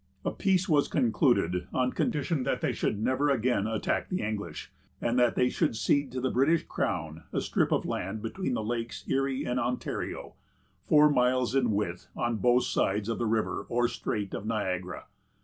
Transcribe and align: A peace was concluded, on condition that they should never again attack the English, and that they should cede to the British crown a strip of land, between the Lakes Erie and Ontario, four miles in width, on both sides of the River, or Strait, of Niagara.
A 0.25 0.31
peace 0.31 0.67
was 0.67 0.87
concluded, 0.87 1.67
on 1.71 1.91
condition 1.91 2.41
that 2.41 2.59
they 2.61 2.73
should 2.73 2.97
never 2.99 3.29
again 3.29 3.67
attack 3.67 4.09
the 4.09 4.23
English, 4.23 4.71
and 4.99 5.19
that 5.19 5.35
they 5.35 5.47
should 5.47 5.75
cede 5.75 6.11
to 6.11 6.19
the 6.19 6.31
British 6.31 6.63
crown 6.63 7.25
a 7.31 7.39
strip 7.39 7.71
of 7.71 7.85
land, 7.85 8.23
between 8.23 8.55
the 8.55 8.63
Lakes 8.63 9.05
Erie 9.07 9.45
and 9.45 9.59
Ontario, 9.59 10.33
four 10.81 11.07
miles 11.07 11.53
in 11.53 11.69
width, 11.69 12.07
on 12.15 12.37
both 12.37 12.63
sides 12.63 13.09
of 13.09 13.19
the 13.19 13.27
River, 13.27 13.67
or 13.69 13.87
Strait, 13.87 14.33
of 14.33 14.43
Niagara. 14.43 15.05